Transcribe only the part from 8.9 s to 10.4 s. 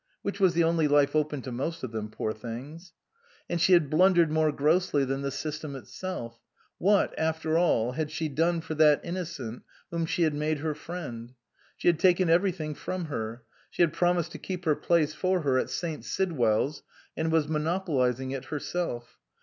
innocent whom she had